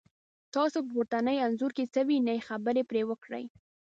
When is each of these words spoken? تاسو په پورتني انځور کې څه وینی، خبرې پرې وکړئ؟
تاسو 0.55 0.77
په 0.85 0.89
پورتني 0.95 1.35
انځور 1.45 1.71
کې 1.77 1.91
څه 1.93 2.01
وینی، 2.07 2.39
خبرې 2.47 2.83
پرې 2.89 3.01
وکړئ؟ 3.09 3.45